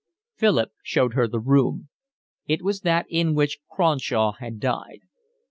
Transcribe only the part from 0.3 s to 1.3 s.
Philip showed her